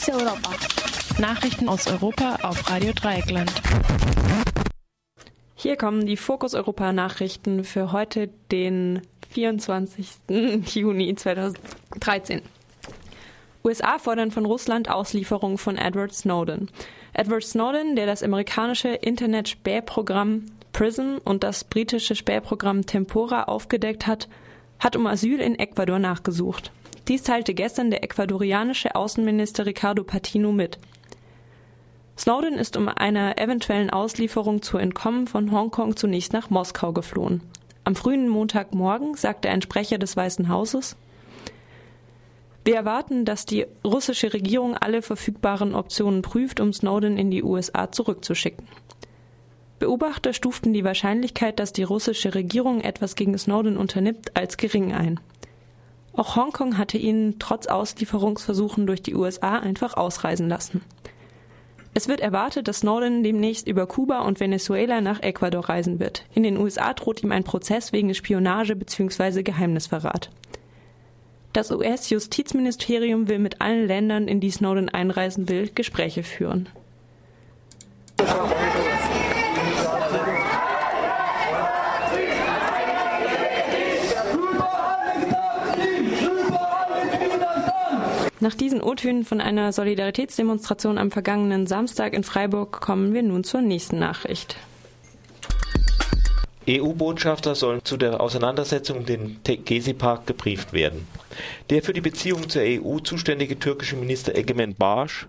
[0.00, 0.50] Fokus Europa.
[1.18, 3.52] Nachrichten aus Europa auf Radio Dreieckland.
[5.54, 10.08] Hier kommen die Fokus Europa Nachrichten für heute, den 24.
[10.74, 12.40] Juni 2013.
[13.62, 16.70] USA fordern von Russland Auslieferung von Edward Snowden.
[17.12, 24.28] Edward Snowden, der das amerikanische Internet-Spähprogramm PRISM und das britische Spähprogramm Tempora aufgedeckt hat,
[24.78, 26.72] hat um Asyl in Ecuador nachgesucht.
[27.08, 30.78] Dies teilte gestern der ecuadorianische Außenminister Ricardo Patino mit.
[32.16, 37.40] Snowden ist um einer eventuellen Auslieferung zu entkommen von Hongkong zunächst nach Moskau geflohen.
[37.84, 40.96] Am frühen Montagmorgen sagte ein Sprecher des Weißen Hauses,
[42.62, 47.90] wir erwarten, dass die russische Regierung alle verfügbaren Optionen prüft, um Snowden in die USA
[47.90, 48.68] zurückzuschicken.
[49.78, 55.18] Beobachter stuften die Wahrscheinlichkeit, dass die russische Regierung etwas gegen Snowden unternimmt, als gering ein.
[56.12, 60.82] Auch Hongkong hatte ihn trotz Auslieferungsversuchen durch die USA einfach ausreisen lassen.
[61.92, 66.24] Es wird erwartet, dass Snowden demnächst über Kuba und Venezuela nach Ecuador reisen wird.
[66.34, 69.42] In den USA droht ihm ein Prozess wegen Spionage bzw.
[69.42, 70.30] Geheimnisverrat.
[71.52, 76.68] Das US-Justizministerium will mit allen Ländern, in die Snowden einreisen will, Gespräche führen.
[88.42, 93.60] Nach diesen O-Tönen von einer Solidaritätsdemonstration am vergangenen Samstag in Freiburg kommen wir nun zur
[93.60, 94.56] nächsten Nachricht.
[96.66, 101.06] EU-Botschafter sollen zu der Auseinandersetzung um den Gezi-Park gebrieft werden.
[101.68, 105.26] Der für die Beziehungen zur EU zuständige türkische Minister Egemen Barsch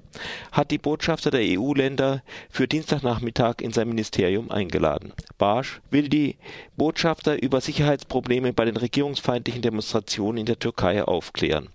[0.53, 5.11] hat die Botschafter der EU-Länder für Dienstagnachmittag in sein Ministerium eingeladen.
[5.37, 6.37] Barsch will die
[6.77, 11.69] Botschafter über Sicherheitsprobleme bei den regierungsfeindlichen Demonstrationen in der Türkei aufklären.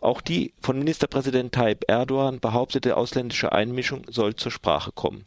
[0.00, 5.24] Auch die von Ministerpräsident Tayyip Erdogan behauptete ausländische Einmischung soll zur Sprache kommen.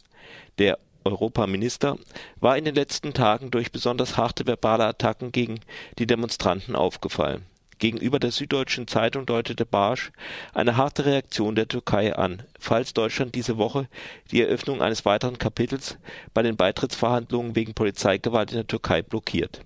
[0.58, 1.98] Der Europaminister
[2.40, 5.60] war in den letzten Tagen durch besonders harte verbale Attacken gegen
[5.98, 7.44] die Demonstranten aufgefallen.
[7.78, 10.12] Gegenüber der Süddeutschen Zeitung deutete Barsch
[10.54, 13.88] eine harte Reaktion der Türkei an, falls Deutschland diese Woche
[14.30, 15.98] die Eröffnung eines weiteren Kapitels
[16.32, 19.62] bei den Beitrittsverhandlungen wegen Polizeigewalt in der Türkei blockiert.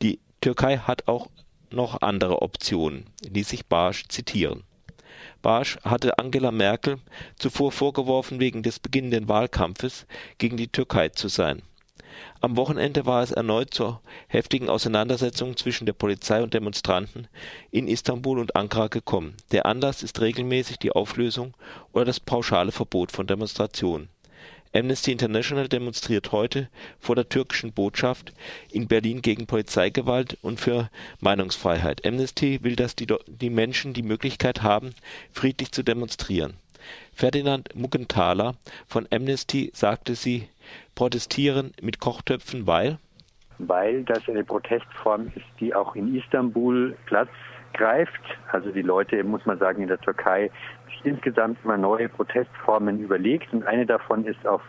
[0.00, 1.26] Die Türkei hat auch
[1.74, 4.64] noch andere Optionen, ließ sich Barsch zitieren.
[5.42, 6.98] Barsch hatte Angela Merkel
[7.36, 10.06] zuvor vorgeworfen, wegen des beginnenden Wahlkampfes
[10.38, 11.62] gegen die Türkei zu sein.
[12.40, 13.98] Am Wochenende war es erneut zu
[14.28, 17.28] heftigen Auseinandersetzungen zwischen der Polizei und Demonstranten
[17.70, 19.36] in Istanbul und Ankara gekommen.
[19.50, 21.56] Der Anlass ist regelmäßig die Auflösung
[21.92, 24.08] oder das pauschale Verbot von Demonstrationen
[24.76, 26.68] Amnesty International demonstriert heute
[26.98, 28.32] vor der türkischen Botschaft
[28.72, 30.90] in Berlin gegen Polizeigewalt und für
[31.20, 32.04] Meinungsfreiheit.
[32.04, 34.90] Amnesty will, dass die Menschen die Möglichkeit haben,
[35.30, 36.54] friedlich zu demonstrieren.
[37.12, 38.56] Ferdinand Muggenthaler
[38.88, 40.48] von Amnesty sagte, sie
[40.96, 42.98] protestieren mit Kochtöpfen, weil
[43.58, 47.30] weil das eine Protestform ist, die auch in Istanbul Platz
[47.74, 48.22] greift.
[48.52, 50.50] Also die Leute, muss man sagen, in der Türkei
[50.86, 54.62] sich insgesamt immer neue Protestformen überlegt und eine davon ist auf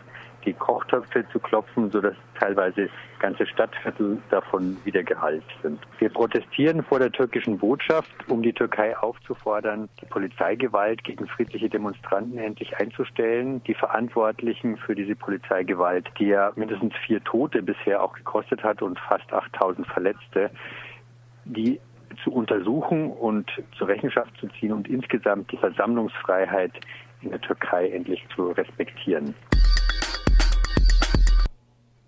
[0.46, 5.80] die Kochtöpfe zu klopfen, sodass teilweise ganze Stadtviertel davon wieder geheilt sind.
[5.98, 12.38] Wir protestieren vor der türkischen Botschaft, um die Türkei aufzufordern, die Polizeigewalt gegen friedliche Demonstranten
[12.38, 13.62] endlich einzustellen.
[13.64, 18.98] Die Verantwortlichen für diese Polizeigewalt, die ja mindestens vier Tote bisher auch gekostet hat und
[19.00, 20.50] fast 8000 Verletzte,
[21.44, 21.80] die
[22.22, 26.72] zu untersuchen und zur Rechenschaft zu ziehen und insgesamt die Versammlungsfreiheit
[27.22, 29.34] in der Türkei endlich zu respektieren.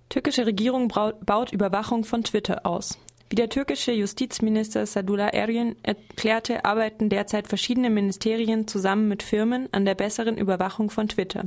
[0.09, 2.99] Türkische Regierung baut Überwachung von Twitter aus.
[3.31, 9.85] Wie der türkische Justizminister Sadullah Ergin erklärte, arbeiten derzeit verschiedene Ministerien zusammen mit Firmen an
[9.85, 11.45] der besseren Überwachung von Twitter.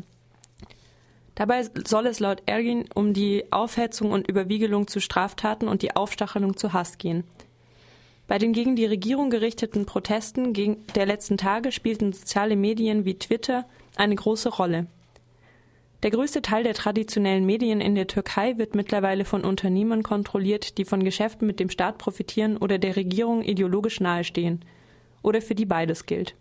[1.34, 6.56] Dabei soll es laut Ergin um die Aufhetzung und Überwiegelung zu Straftaten und die Aufstachelung
[6.56, 7.24] zu Hass gehen.
[8.32, 10.54] Bei den gegen die Regierung gerichteten Protesten
[10.96, 13.66] der letzten Tage spielten soziale Medien wie Twitter
[13.98, 14.88] eine große Rolle.
[16.02, 20.86] Der größte Teil der traditionellen Medien in der Türkei wird mittlerweile von Unternehmen kontrolliert, die
[20.86, 24.64] von Geschäften mit dem Staat profitieren oder der Regierung ideologisch nahestehen
[25.24, 26.34] oder für die beides gilt.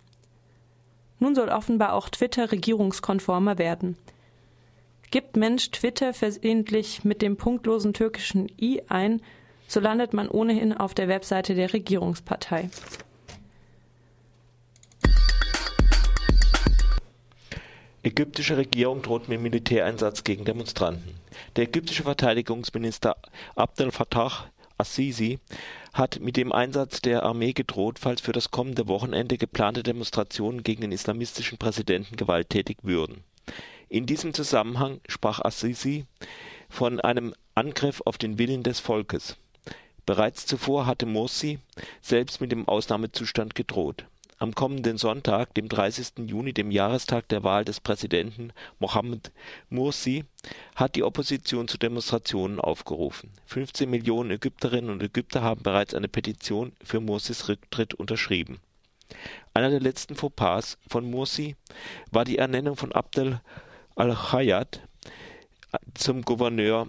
[1.18, 3.96] Nun soll offenbar auch Twitter regierungskonformer werden.
[5.10, 9.20] Gibt Mensch Twitter versehentlich mit dem punktlosen türkischen i ein,
[9.70, 12.70] so landet man ohnehin auf der Webseite der Regierungspartei.
[18.02, 21.14] Ägyptische Regierung droht mit Militäreinsatz gegen Demonstranten.
[21.54, 23.14] Der ägyptische Verteidigungsminister
[23.54, 25.38] Abdel Fattah Assisi
[25.92, 30.80] hat mit dem Einsatz der Armee gedroht, falls für das kommende Wochenende geplante Demonstrationen gegen
[30.80, 33.22] den islamistischen Präsidenten gewalttätig würden.
[33.88, 36.06] In diesem Zusammenhang sprach Assisi
[36.68, 39.36] von einem Angriff auf den Willen des Volkes.
[40.06, 41.58] Bereits zuvor hatte Morsi
[42.00, 44.06] selbst mit dem Ausnahmezustand gedroht
[44.40, 46.26] am kommenden Sonntag, dem 30.
[46.26, 49.32] Juni, dem Jahrestag der Wahl des Präsidenten Mohammed
[49.68, 50.24] Mursi,
[50.74, 53.30] hat die Opposition zu Demonstrationen aufgerufen.
[53.44, 58.60] 15 Millionen Ägypterinnen und Ägypter haben bereits eine Petition für Mursis Rücktritt unterschrieben.
[59.52, 61.56] Einer der letzten Fauxpas von Mursi
[62.10, 63.42] war die Ernennung von Abdel
[63.94, 64.80] al-Hayat
[65.92, 66.86] zum Gouverneur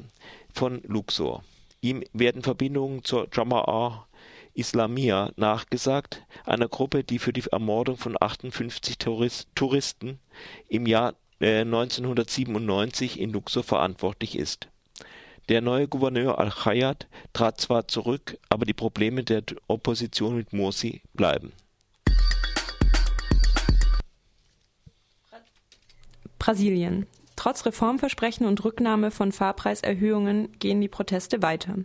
[0.54, 1.44] von Luxor.
[1.82, 4.06] Ihm werden Verbindungen zur Jama'a
[4.54, 10.20] Islamia nachgesagt, einer Gruppe, die für die Ermordung von 58 Touristen
[10.68, 14.68] im Jahr 1997 äh, in Luxor verantwortlich ist.
[15.50, 21.52] Der neue Gouverneur al-Khayyat trat zwar zurück, aber die Probleme der Opposition mit Morsi bleiben.
[26.38, 27.08] Brasilien.
[27.36, 31.76] Trotz Reformversprechen und Rücknahme von Fahrpreiserhöhungen gehen die Proteste weiter.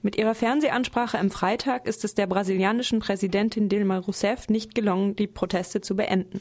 [0.00, 5.26] Mit ihrer Fernsehansprache am Freitag ist es der brasilianischen Präsidentin Dilma Rousseff nicht gelungen, die
[5.26, 6.40] Proteste zu beenden.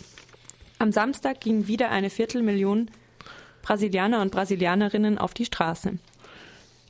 [0.79, 2.91] Am Samstag gingen wieder eine Viertelmillion
[3.63, 5.97] Brasilianer und Brasilianerinnen auf die Straße.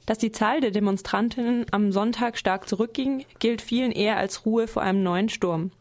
[0.06, 4.84] Dass die Zahl der Demonstrantinnen am Sonntag stark zurückging, gilt vielen eher als Ruhe vor
[4.84, 5.72] einem neuen Sturm.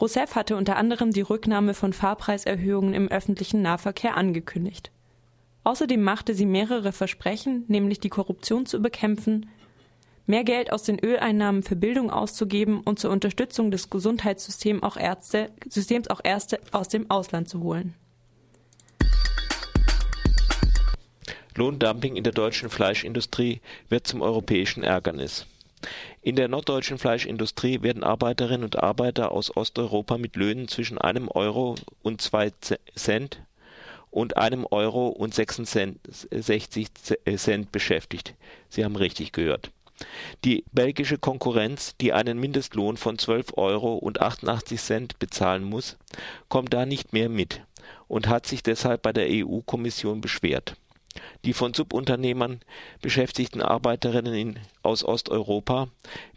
[0.00, 4.90] Rousseff hatte unter anderem die Rücknahme von Fahrpreiserhöhungen im öffentlichen Nahverkehr angekündigt.
[5.64, 9.48] Außerdem machte sie mehrere Versprechen, nämlich die Korruption zu bekämpfen,
[10.26, 15.50] mehr Geld aus den Öleinnahmen für Bildung auszugeben und zur Unterstützung des Gesundheitssystems auch Ärzte,
[15.68, 17.94] Systems auch Ärzte aus dem Ausland zu holen.
[21.54, 25.46] Lohndumping in der deutschen Fleischindustrie wird zum europäischen Ärgernis.
[26.22, 31.76] In der norddeutschen Fleischindustrie werden Arbeiterinnen und Arbeiter aus Osteuropa mit Löhnen zwischen einem Euro
[32.02, 32.50] und zwei
[32.94, 33.42] Cent
[34.10, 36.88] und einem Euro und 66
[37.36, 38.34] Cent beschäftigt.
[38.68, 39.70] Sie haben richtig gehört.
[40.44, 45.96] Die belgische Konkurrenz, die einen Mindestlohn von 12 Euro und 88 Cent bezahlen muss,
[46.48, 47.62] kommt da nicht mehr mit
[48.08, 50.76] und hat sich deshalb bei der EU-Kommission beschwert.
[51.44, 52.60] Die von Subunternehmern
[53.00, 55.88] beschäftigten Arbeiterinnen in, aus Osteuropa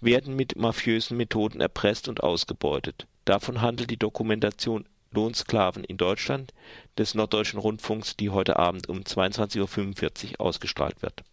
[0.01, 3.07] werden mit mafiösen Methoden erpresst und ausgebeutet.
[3.25, 6.53] Davon handelt die Dokumentation Lohnsklaven in Deutschland
[6.97, 11.23] des Norddeutschen Rundfunks, die heute Abend um 22.45 Uhr ausgestrahlt wird.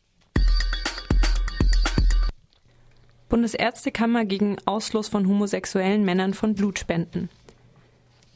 [3.29, 7.29] Bundesärztekammer gegen Ausschluss von homosexuellen Männern von Blutspenden.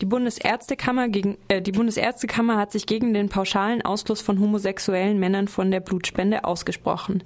[0.00, 5.47] Die Bundesärztekammer, gegen, äh, die Bundesärztekammer hat sich gegen den pauschalen Ausschluss von homosexuellen Männern
[5.47, 7.23] von der Blutspende ausgesprochen.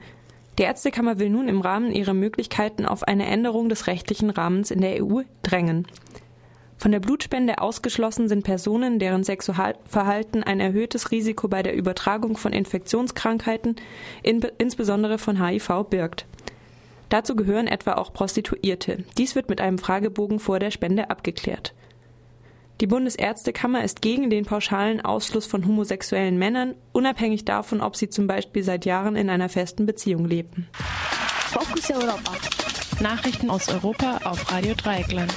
[0.59, 4.81] Die Ärztekammer will nun im Rahmen ihrer Möglichkeiten auf eine Änderung des rechtlichen Rahmens in
[4.81, 5.87] der EU drängen.
[6.77, 12.53] Von der Blutspende ausgeschlossen sind Personen, deren Sexualverhalten ein erhöhtes Risiko bei der Übertragung von
[12.53, 13.77] Infektionskrankheiten,
[14.25, 16.27] in, insbesondere von HIV, birgt.
[17.09, 19.05] Dazu gehören etwa auch Prostituierte.
[19.17, 21.73] Dies wird mit einem Fragebogen vor der Spende abgeklärt.
[22.81, 28.27] Die Bundesärztekammer ist gegen den pauschalen Ausschluss von homosexuellen Männern, unabhängig davon, ob sie zum
[28.27, 30.69] Beispiel seit Jahren in einer festen Beziehung leben.
[31.53, 32.33] Fokus Europa.
[33.01, 35.33] Nachrichten aus Europa auf Radio Dreieckland.